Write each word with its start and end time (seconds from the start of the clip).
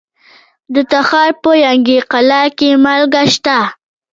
د 0.73 0.75
تخار 0.91 1.31
په 1.41 1.51
ینګي 1.65 1.99
قلعه 2.11 2.49
کې 2.57 2.69
مالګه 2.83 3.23
شته. 3.33 3.57